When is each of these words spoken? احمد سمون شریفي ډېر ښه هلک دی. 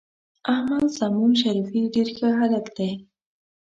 احمد 0.53 0.85
سمون 0.97 1.31
شریفي 1.41 1.81
ډېر 1.93 2.07
ښه 2.17 2.29
هلک 2.39 2.65
دی. 2.77 2.91